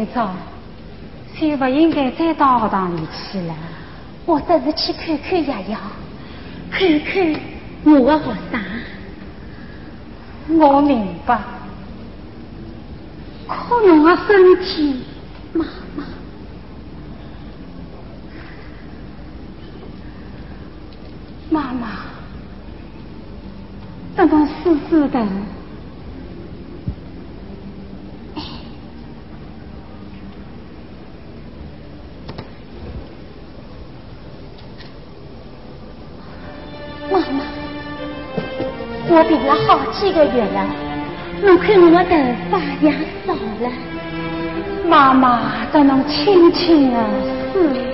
[0.00, 0.30] 今朝
[1.38, 3.54] 就不应该再到学堂里去了，
[4.24, 5.76] 我只是去看看爷爷，
[6.70, 7.38] 看看
[7.84, 8.58] 我的学生。
[10.58, 11.38] 我明白，
[13.46, 15.04] 可侬的身体，
[15.52, 16.06] 妈妈，
[21.50, 21.88] 妈妈，
[24.16, 25.20] 等侬试试的。
[39.30, 40.66] 病了好几个月了，
[41.44, 42.16] 我看我的头
[42.50, 42.90] 发也
[43.24, 43.70] 少了，
[44.88, 45.42] 妈妈
[45.72, 46.98] 叫侬轻轻的
[47.52, 47.89] 试。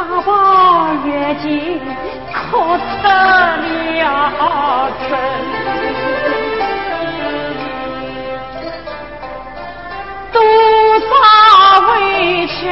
[0.00, 1.78] 大宝月经
[2.32, 5.10] 可出了真。
[10.32, 10.40] 多
[11.00, 11.12] 少
[11.92, 12.64] 委屈，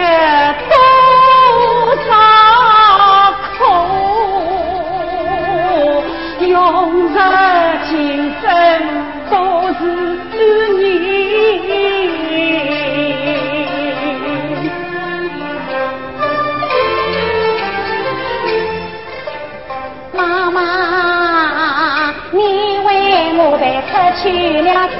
[24.20, 24.24] 去
[24.62, 24.96] 了几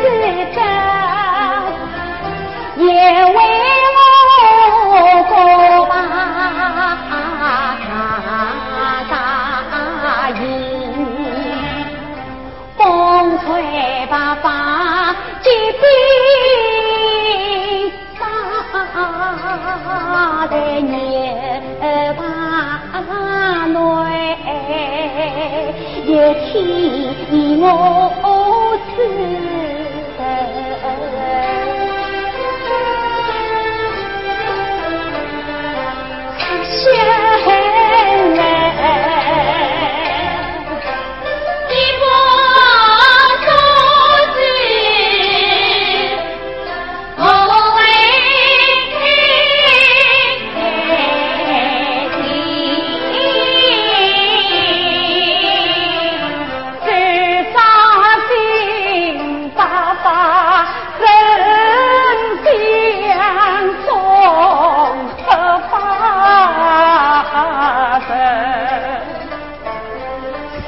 [0.00, 0.02] 十
[0.54, 0.58] 个？
[2.76, 3.36] 也为
[4.86, 4.90] 我
[5.28, 5.32] 过
[5.86, 5.92] 把
[9.10, 9.12] 大
[10.30, 10.40] 营，
[12.78, 12.80] 风
[13.40, 13.44] 吹
[14.08, 14.46] 把发
[15.42, 15.82] 结冰，
[18.18, 18.22] 沙
[20.46, 20.90] 在年
[22.16, 22.20] 把
[23.66, 23.76] 内，
[26.06, 26.08] 一
[26.46, 26.50] 天
[27.60, 27.64] 我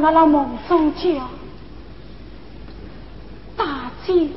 [0.00, 1.00] 梦中叫
[4.06, 4.28] 姐、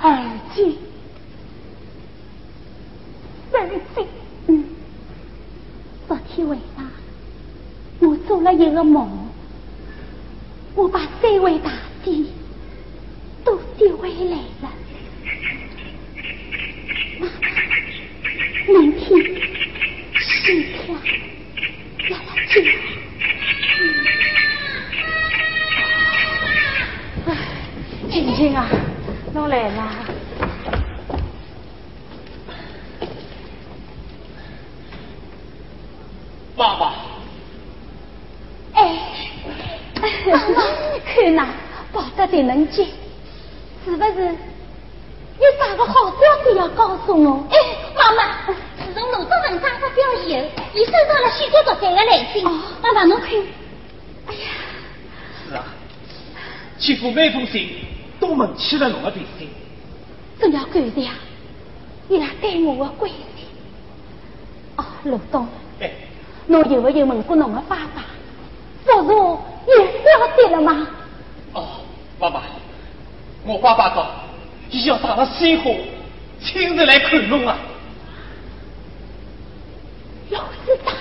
[0.00, 0.10] 二
[0.54, 0.72] 姐、
[3.50, 4.06] 三姐。
[4.46, 4.64] 嗯，
[6.06, 6.86] 昨天晚上
[8.00, 9.28] 我做了一个梦，
[10.74, 11.70] 我把三位大
[12.04, 12.24] 姐
[13.44, 14.70] 都接回来了。
[18.68, 19.18] 明天
[20.14, 20.96] 十天
[22.08, 22.64] 要来见。
[28.10, 28.68] 青青啊，
[29.32, 29.92] 侬要来了。
[36.56, 36.94] 爸爸，
[38.74, 38.96] 哎，
[41.04, 41.48] 看呐，
[41.92, 42.86] 报得的能接，
[43.84, 44.36] 是不是
[45.40, 47.44] 有啥个好消息要告诉我？
[47.50, 47.56] 哎，
[47.96, 50.40] 妈妈，自从罗中文章发表以后，
[50.74, 52.44] 已收到了许多读者的来信。
[52.44, 53.30] 妈妈，侬看，
[54.28, 54.46] 哎呀，
[55.48, 55.64] 是啊，
[56.78, 57.68] 几乎每封信
[58.78, 59.48] 都问起了侬的病情，
[60.40, 61.14] 真要感谢啊，
[62.08, 63.18] 伊拉对我的关心。
[64.76, 65.46] 哦，老东。
[65.80, 65.90] 哎。
[66.46, 68.04] 侬有没有问过侬的爸爸？
[68.84, 70.86] 不如也消息了吗？
[71.54, 71.66] 哦，
[72.18, 72.42] 爸爸，
[73.44, 74.06] 我爸爸说，
[74.70, 75.70] 伊要打了鲜花，
[76.42, 77.56] 亲自来看侬啊。
[80.30, 80.94] 老师长，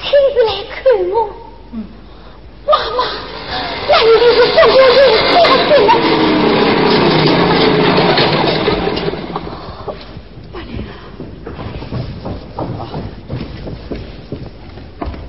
[0.00, 1.30] 亲自来看我。
[1.72, 1.84] 嗯。
[2.66, 3.04] 妈妈，
[3.88, 5.34] 那一定是福如有消
[5.64, 5.88] 息了。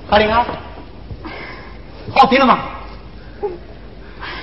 [0.09, 0.43] 阿玲啊，
[2.15, 2.59] 好听了吗？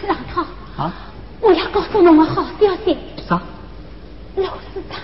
[0.06, 0.42] 老头
[0.80, 0.92] 啊，
[1.40, 2.96] 我要告诉侬个好消息。
[3.28, 3.40] 啥？
[4.36, 5.00] 老师长，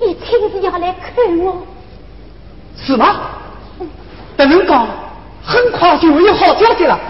[0.00, 1.66] 你亲自要来看我。
[2.76, 3.22] 是吗？
[4.36, 4.86] 等人讲，
[5.42, 7.00] 很快就会有好消息了。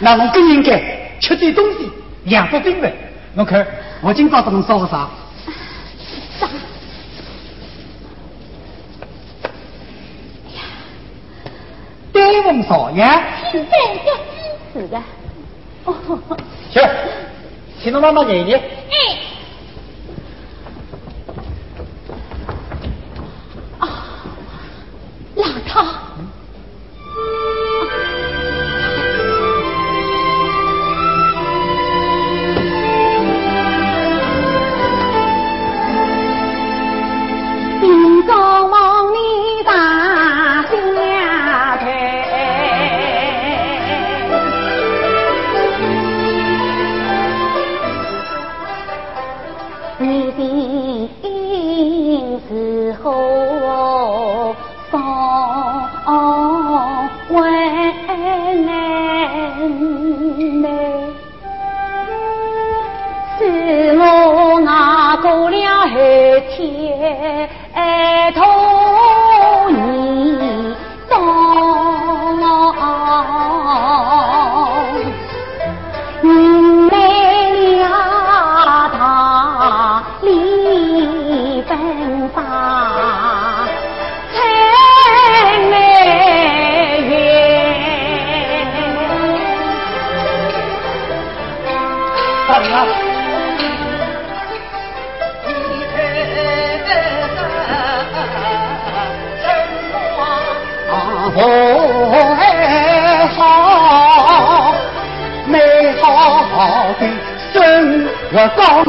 [0.00, 1.90] 那侬更应该吃点东西，
[2.24, 2.92] 养足精神。
[3.32, 3.66] 侬看，
[4.02, 5.08] 我今朝给侬烧个啥？
[12.32, 13.04] 丹凤少爷，
[13.50, 14.22] 清白要支
[14.72, 14.96] 持的。
[15.84, 15.94] 哦，
[16.70, 16.82] 行，
[17.82, 18.56] 请侬妈妈爷爷。
[18.56, 18.81] 哎。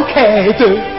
[0.07, 0.92] 开端。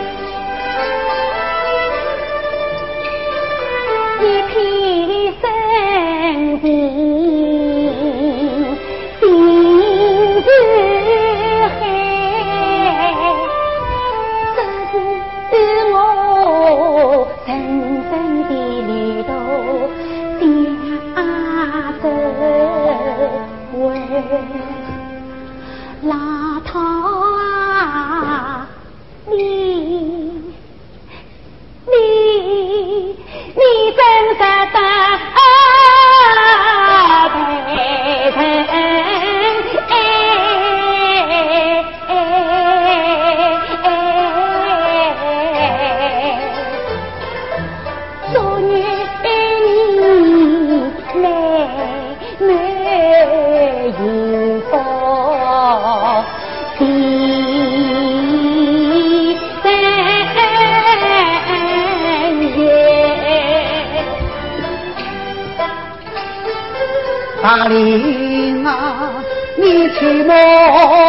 [67.44, 69.22] 大林啊，
[69.58, 70.34] 你去莫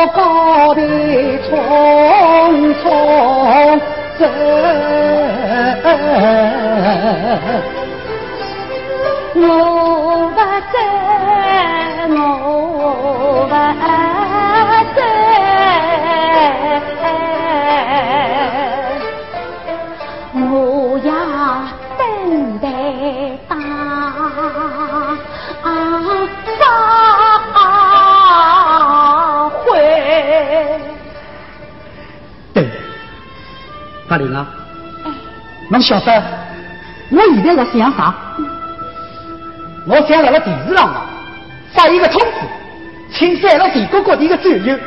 [0.08, 0.82] 高的
[1.48, 2.84] 匆匆
[4.20, 4.28] 走，
[9.36, 9.40] 我
[10.36, 10.38] 不
[10.74, 10.78] 走，
[12.12, 12.20] 我
[13.48, 13.54] 不
[14.94, 15.00] 走，
[20.34, 20.44] 我
[21.02, 21.10] 要
[21.98, 22.04] 等
[22.60, 22.68] 待
[23.48, 23.56] 大。
[34.08, 34.48] 大玲啊，
[35.04, 35.12] 哎，
[35.70, 36.24] 侬晓得
[37.10, 38.14] 我现在在想啥？
[39.88, 41.06] 我想在了电视上啊。
[41.74, 42.28] 发一个通知，
[43.12, 44.80] 请三了全国各地的战友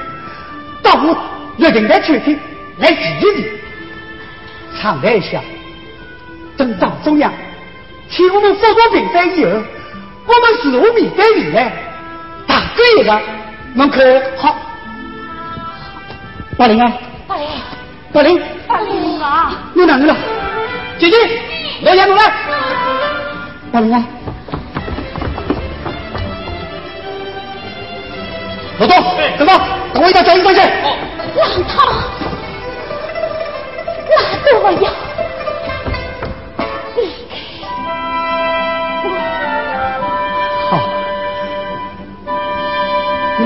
[0.82, 1.14] 到我
[1.58, 2.38] 约定的餐厅
[2.78, 3.60] 来聚一聚，
[4.80, 5.38] 畅谈一下。
[6.56, 7.30] 等党中央
[8.08, 9.50] 请我们发布平反以后，
[10.28, 11.72] 我们如何面对未来？
[12.46, 13.20] 大哥一个，
[13.74, 14.54] 侬可好？
[16.58, 16.92] 八零啊，
[17.26, 17.48] 大林，
[18.12, 20.14] 大玲，大林啊，你哪去了？
[20.98, 21.16] 姐姐，
[21.82, 22.32] 我家侬来。
[23.72, 24.04] 八零啊，
[28.78, 29.04] 老东，
[29.38, 29.52] 怎么？
[29.94, 30.60] 等我一下找你过去。
[30.60, 30.68] 浪
[31.68, 31.88] 涛，
[34.62, 34.90] 我要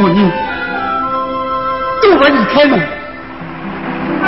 [0.03, 0.19] 我呢，
[2.03, 2.77] 都不离开门。
[4.25, 4.27] 我？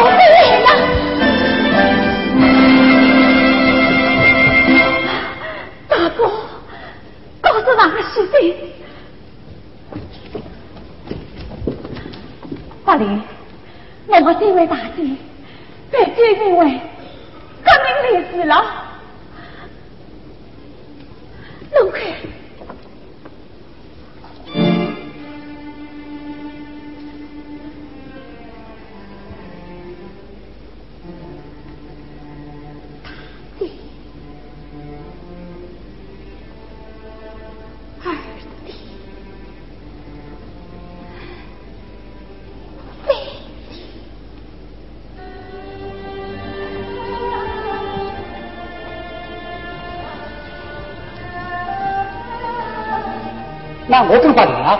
[0.00, 0.66] 我回来了。
[5.88, 6.20] 大哥，
[7.40, 8.74] 告诉哪个是谁？
[12.84, 13.22] 大林，
[14.08, 15.16] 我们这位大姐
[15.92, 16.80] 被监禁为
[17.62, 18.64] 革命烈士了。
[21.74, 22.41] 弄开。
[54.12, 54.78] 我跟大玲啊，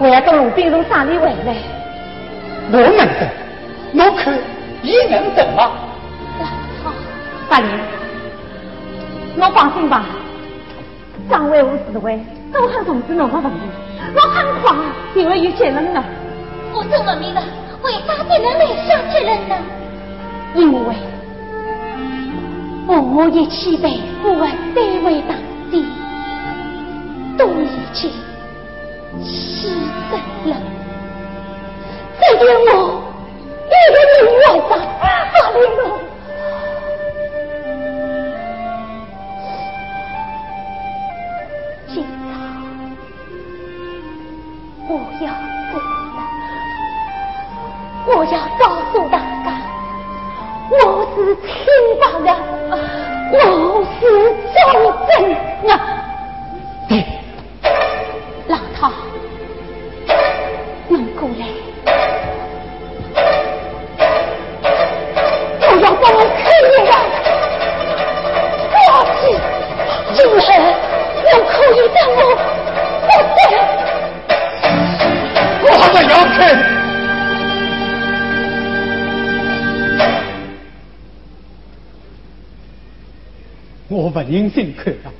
[0.00, 1.54] 我要跟鲁冰从山里回来。
[2.72, 3.06] 我能等，
[3.94, 4.36] 我看，
[4.82, 5.70] 伊能等吗？
[6.82, 6.92] 好，
[7.48, 7.70] 大林，
[9.36, 10.06] 侬放心吧，
[11.30, 12.18] 张伟和市委
[12.52, 13.60] 都很重视侬的问题，
[14.16, 14.74] 我很快
[15.14, 16.02] 就会有结论的。
[16.72, 17.40] 我真不明白，
[17.84, 19.54] 为啥才能来下结论呢？
[20.56, 20.80] 因为
[22.88, 25.36] 我一起背负的三位大
[25.70, 25.84] 姐
[27.36, 28.10] 都已经
[29.22, 29.24] 牺
[30.10, 30.12] 牲
[30.48, 30.52] 了，
[32.20, 32.68] 这点我
[33.66, 34.70] 一个人愿上
[35.32, 35.80] 法律路。
[84.26, 85.12] 我不忍心看到，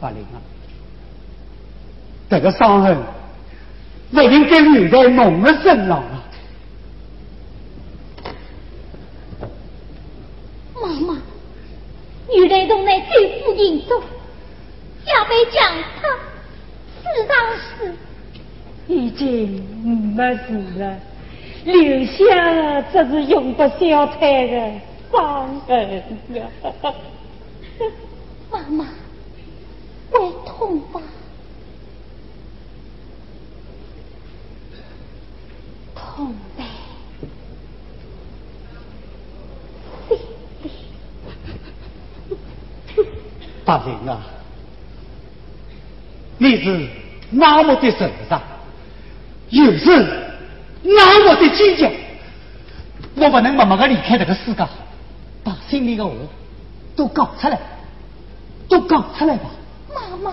[0.00, 0.36] 大玲啊，
[2.28, 2.94] 这个伤痕
[4.12, 6.24] 不应该留在侬的身上啊！
[10.74, 11.16] 妈妈，
[12.34, 14.02] 原来从来对付严重，
[15.06, 16.08] 要被强他
[17.00, 17.94] 死上死。
[18.88, 19.64] 已经
[20.14, 20.98] 没事了，
[21.64, 24.72] 留下只是永不消退的
[25.12, 26.02] 伤痕
[26.38, 26.40] 啊！
[28.50, 28.84] 妈妈，
[30.10, 31.00] 会痛吧？
[35.94, 36.64] 痛呗，
[43.64, 44.20] 大玲啊，
[46.38, 46.88] 你是
[47.30, 48.40] 那么的神伤，
[49.50, 50.06] 又是
[50.82, 51.90] 那么的坚强，
[53.14, 54.66] 我不能默默的离开这个世界，
[55.70, 56.10] 把心里的话
[56.96, 57.60] 都讲出来，
[58.68, 59.44] 都讲出来吧。
[59.94, 60.32] 妈妈，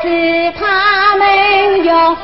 [0.00, 2.16] 是他们有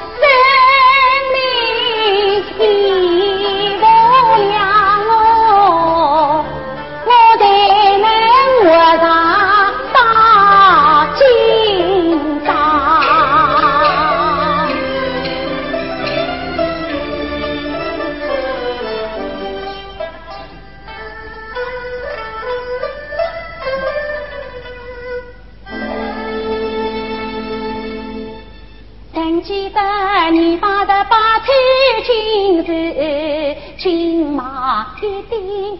[35.05, 35.23] 一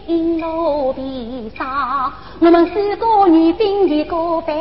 [0.05, 2.13] 顶路边上。
[2.39, 4.55] 我们四个女兵一个班，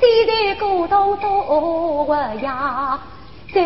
[0.00, 2.98] 虽然过冬多呀，
[3.52, 3.60] 这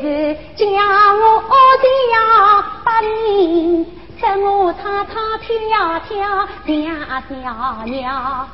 [0.00, 1.42] 是将我
[1.82, 3.86] 家把命，
[4.20, 6.94] 使我唱唱跳跳娘
[7.28, 8.48] 娘娘。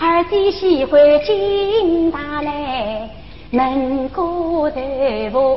[0.00, 3.08] 二弟喜欢金大来。
[3.50, 4.76] 门过头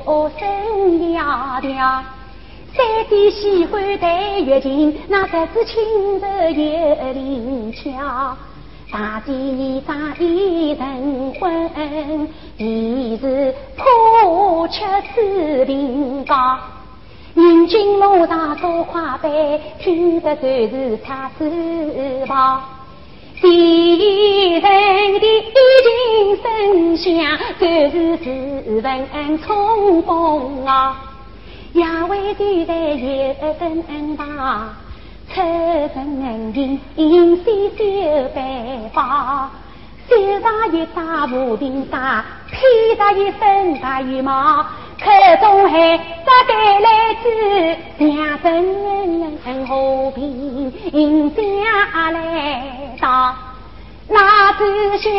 [0.05, 2.01] 我生丫娘，
[2.73, 8.37] 三弟喜欢弹月琴，那才是亲热又灵巧。
[8.89, 14.81] 大弟衣裳一人婚，已是破吃
[15.13, 16.35] 吃平高。
[17.33, 22.61] 人进路上多花白，听得就是差翅膀。
[23.41, 25.41] 敌人的一
[25.83, 31.10] 琴声响，就是自问冲锋啊！
[31.73, 33.81] 亚为敌人有分
[34.17, 34.75] 吧，
[35.33, 39.49] 出人情引西修白发，
[40.09, 41.97] 手上一扎无柄刀，
[42.51, 44.65] 披着一身大羽毛，
[44.99, 50.73] 口中还扎带来子，两身和平
[51.33, 53.33] 下来到。
[54.09, 55.09] 那只小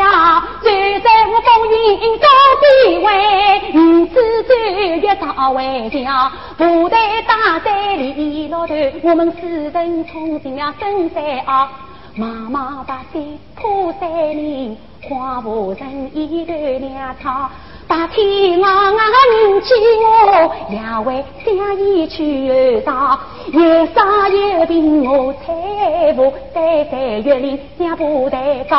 [0.61, 2.29] 最在我风云中
[2.73, 11.71] 地位，五子最越早为将，部队打在里老头，我们四人冲进了深山啊，
[12.17, 13.23] 茫茫大山
[13.55, 17.51] 破山林，荒无人烟断粮草。
[17.87, 19.77] 白天昂昂人见
[20.25, 23.21] 我，两位相依去上，
[23.53, 28.77] 有伤有病我搀扶，三三月里向部队走。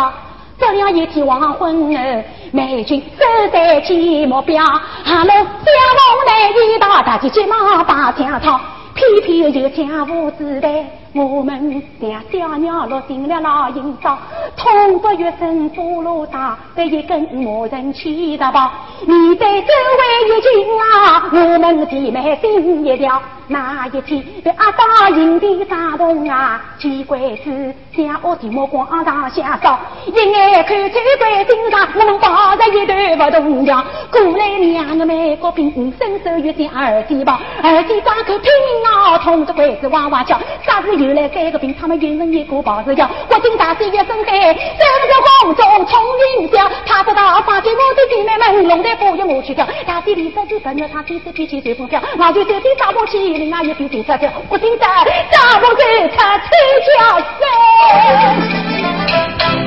[0.60, 1.76] 到了一天黄昏，
[2.52, 8.60] 美军守在前目标，哈喽，小龙来一道，大家急忙把枪掏。
[8.96, 10.72] 偏偏有枪无子弹，
[11.15, 14.17] 我们两小鸟落进了老营帐，
[14.58, 18.71] 痛不欲生，菠萝大，被一根木人气得跑。
[19.06, 19.67] 面对周
[19.99, 23.21] 围一群啊，我们姐妹心一跳。
[23.45, 33.84] 那一天被阿大营的大洞啊，机关子将我的目光上下扫，一眼看出关心上，我们抱着一段不动摇。
[34.10, 40.39] 过来两个美国兵，伸手欲将二弟抱，二弟张口拼命啊，痛着鬼子哇哇叫。
[40.65, 44.62] 啥子原来三个兵，他们一人一个抱着腰，国军大帅一声喊，三个
[45.42, 46.02] 红中冲
[46.39, 46.66] 云霄。
[46.86, 49.68] 他不到放弃我的姐妹们，龙带不由我去跳。
[49.86, 53.20] 大弟李三弟跟着他，天时脾气随风飘，我就手边大武器。
[53.20, 54.86] 另外一边警察叫，我听着，
[55.32, 56.48] 大风吹，他吹
[56.88, 57.28] 叫声。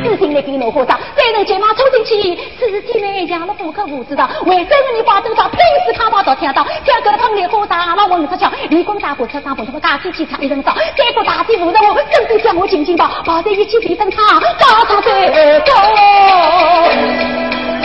[0.03, 15.13] 自信的给怒火上，三人急忙冲进去，尸体呢养了不可无知道，为什么你把头上平时看不到听到，跳个了喷烈火大了蚊子叫，离光大火车上不同的大机器差一人少，再不大地无人我，真的将我紧紧抱，抱在一起低声唱，高唱最
[15.61, 15.75] 高，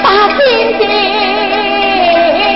[0.04, 2.51] 把心心。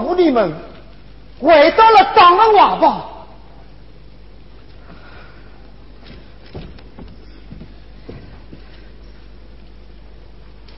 [0.00, 0.52] 妇女们
[1.40, 3.04] 回到了张的瓦吧。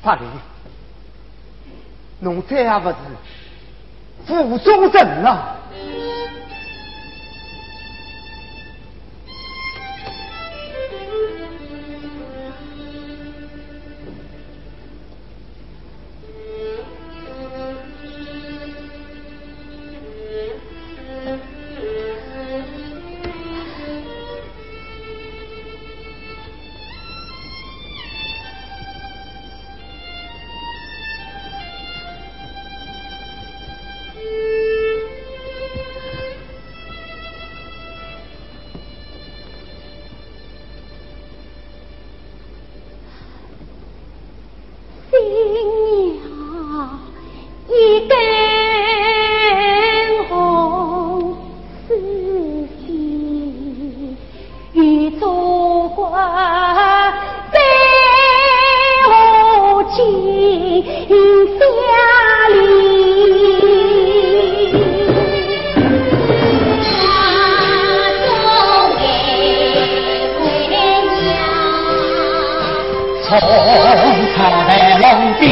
[0.03, 0.27] 法林，
[2.21, 2.95] 侬这样不是
[4.27, 5.57] 负重人啊！
[73.31, 75.05] 冲出万龙
[75.39, 75.45] 壁，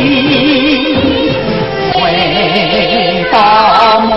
[1.95, 2.03] 为
[3.31, 3.35] 大
[4.01, 4.11] 漠。